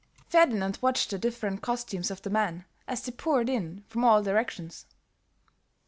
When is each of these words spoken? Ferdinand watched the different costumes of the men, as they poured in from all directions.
Ferdinand 0.27 0.79
watched 0.81 1.11
the 1.11 1.19
different 1.19 1.61
costumes 1.61 2.09
of 2.09 2.23
the 2.23 2.31
men, 2.31 2.65
as 2.87 3.03
they 3.03 3.11
poured 3.11 3.47
in 3.49 3.83
from 3.87 4.03
all 4.03 4.23
directions. 4.23 4.87